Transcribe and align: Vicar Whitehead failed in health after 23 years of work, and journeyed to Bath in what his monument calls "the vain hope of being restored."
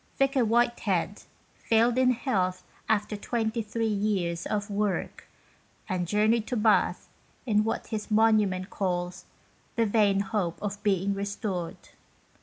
Vicar 0.17 0.43
Whitehead 0.43 1.21
failed 1.59 1.95
in 1.99 2.09
health 2.09 2.63
after 2.89 3.15
23 3.15 3.85
years 3.85 4.47
of 4.47 4.67
work, 4.71 5.27
and 5.87 6.07
journeyed 6.07 6.47
to 6.47 6.57
Bath 6.57 7.07
in 7.45 7.63
what 7.63 7.85
his 7.85 8.09
monument 8.09 8.71
calls 8.71 9.25
"the 9.75 9.85
vain 9.85 10.21
hope 10.21 10.59
of 10.59 10.81
being 10.81 11.13
restored." 11.13 11.77